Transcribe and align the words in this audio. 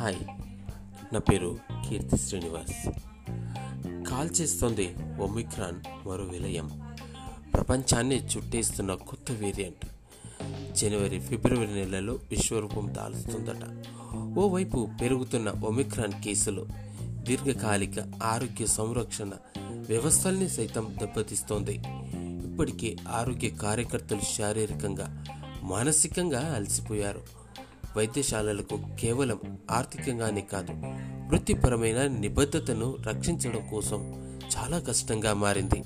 Hi 0.00 0.16
నా 1.12 1.18
పేరు 1.18 1.58
Keerthi 1.88 2.16
Srinivas. 2.16 2.88
Call 4.08 4.40
చేస్తోంది 4.40 4.94
ఒమిక్రాన్ 5.20 6.08
మరో 6.08 6.24
విలయం. 6.24 6.94
ప్రపంచాన్ని 7.54 8.26
చుట్టేస్తున్న 8.26 8.94
కొత్త 8.94 9.32
వేరియంట్. 9.32 9.86
జనవరి 10.76 11.20
ఫిబ్రవరి 11.20 11.74
నెలలో 11.74 12.12
విశ్వరూపం 12.12 12.94
దాలుస్తుందట. 12.94 13.84
ఓవైపు 14.38 14.88
పెరుగుతున్న 15.00 15.48
ఒమిక్రాన్ 15.64 16.22
కేసులు 16.22 16.66
దీర్ఘకాలిక 17.02 17.98
ఆరోగ్య 18.22 18.66
సంరక్షణ 18.66 19.30
వ్యవస్థల్ని 19.62 20.48
సైతం 20.48 20.94
దెబ్బతీస్తోంది. 20.98 21.82
ఇప్పటికే 22.50 22.96
ఆరోగ్య 23.08 23.50
కార్యకర్తలు 23.50 24.20
శారీరకంగా 24.38 25.24
మానసికంగా 25.62 26.54
అలసిపోయారు. 26.54 27.39
వైద్యశాలలకు 27.96 28.80
కేవలం 29.00 29.38
ఆర్థికంగానే 29.70 30.40
కాదు 30.40 30.72
వృత్తిపరమైన 31.28 32.06
నిబద్ధతను 32.06 32.96
రక్షించడం 33.06 33.68
కోసం 33.70 34.30
చాలా 34.56 34.78
కష్టంగా 34.78 35.34
మారింది. 35.34 35.84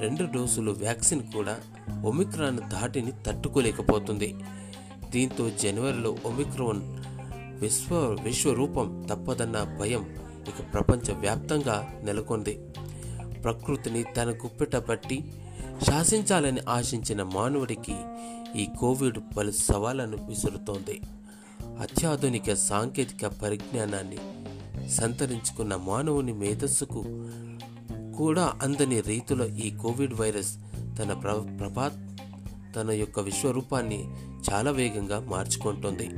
రెండు 0.00 0.32
డోసులు 0.32 0.70
వ్యాక్సిన్ 0.70 1.22
కూడా 1.22 1.58
ఒమిక్రాన్ 2.04 2.58
ధాటిని 2.70 3.12
తట్టుకోలేకపోతుంది. 3.26 4.34
దీంతో 5.10 5.50
జనవరిలో 5.50 6.16
ఒమిక్రోన్ 6.24 6.80
విశ్వ 7.60 7.96
విశ్వరూపం 8.22 9.06
తప్పదన్న 9.10 9.78
భయం 9.80 10.16
ఇక 10.48 10.72
ప్రపంచ 10.74 11.12
వ్యాప్తంగా 11.12 12.00
నెలకొంది. 12.04 12.60
ప్రకృతిని 13.44 14.02
తన 14.02 14.30
గుప్పెట 14.30 14.76
పట్టి 14.76 15.32
శాసించాలని 15.86 16.60
ఆశించిన 16.68 17.22
మానవుడికి 17.22 17.96
ఈ 18.56 18.68
కోవిడ్ 18.78 19.18
పలు 19.36 19.50
సవాళ్ళను 19.50 20.16
విసురుతోంది. 20.28 21.00
అత్యాధునిక 21.80 22.54
సాంకేతిక 22.54 23.26
పరిజ్ఞానాన్ని 23.26 24.16
సంతరించుకున్న 24.90 25.76
మానవుని 25.76 26.32
మేధస్సుకు 26.32 27.04
కూడా 28.18 28.52
అందని 28.62 29.00
రీతిలో 29.00 29.46
ఈ 29.46 29.70
కోవిడ్ 29.70 30.14
వైరస్ 30.14 30.54
తన 30.98 31.12
ప్ర 31.12 31.56
ప్రభా 31.60 32.14
తన 32.76 32.90
యొక్క 32.90 33.20
విశ్వరూపాన్ని 33.20 34.04
చాలా 34.52 34.70
వేగంగా 34.70 35.20
మార్చుకుంటోంది. 35.20 36.10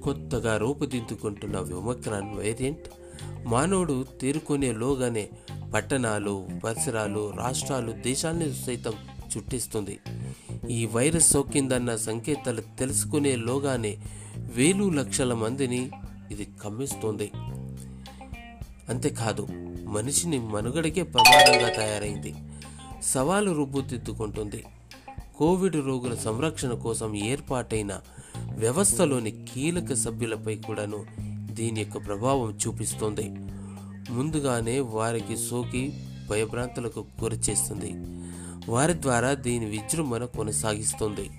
కొత్తగా 0.00 0.56
రూపుదిద్దుకుంటున్న 0.56 1.58
విమక్రాన్ 1.58 2.38
వేరియంట్ 2.38 2.88
మానవుడు 3.44 4.06
తేరుకునేలోగానే 4.20 5.28
పట్టణాలు 5.74 6.48
పరిసరాలు 6.64 7.32
రాష్ట్రాలు 7.36 7.92
దేశాన్ని 7.92 8.54
సైతం 8.54 8.92
చుట్టిస్తుంది. 9.36 9.98
ఈ 10.70 10.86
వైరస్ 10.86 11.30
సోకిందన్న 11.30 11.96
సంకేతాలు 11.96 12.60
తెలుసుకునేలోగానే 12.60 13.96
వేలు 14.56 14.90
లక్షల 14.90 15.34
మందిని 15.34 15.90
ఇది 16.30 16.44
కమ్మిస్తోంది. 16.64 17.30
అంతేకాదు 18.88 19.46
మనిషిని 19.84 20.38
మనుగడకే 20.38 21.02
ప్రమాదంగా 21.02 21.68
తయారైంది. 21.68 22.34
సవాలు 23.02 23.50
రూపుదిద్దుకుంటుంది 23.50 24.64
కోవిడ్ 25.36 25.76
రోగుల 25.76 26.14
సంరక్షణ 26.14 26.72
కోసం 26.72 27.14
ఏర్పాటైన 27.14 28.00
వ్యవస్థలోని 28.56 29.46
కీలక 29.54 29.94
సభ్యులపై 29.94 30.56
కూడాను 30.56 31.06
దీని 31.52 31.80
యొక్క 31.80 32.06
ప్రభావం 32.06 32.58
చూపిస్తుంది. 32.66 33.30
ముందుగానే 34.10 34.80
వారికి 34.80 35.36
సోకి 35.36 36.06
భయభ్రాంతులకు 36.30 37.04
గురి 37.22 37.36
చేస్తుంది 37.36 37.90
వారి 38.68 39.02
ద్వారా 39.02 39.34
దీని 39.34 39.64
విజృంభణ 39.64 40.24
కొనసాగిస్తుంది. 40.24 41.30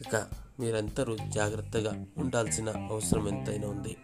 ఇక 0.00 0.43
మీరందరూ 0.60 1.16
జాగ్రత్తగా 1.16 2.04
ఉండాల్సిన 2.16 2.68
అవసరం 2.90 3.28
ఎంతైనా 3.28 3.68
ఉంది. 3.68 3.96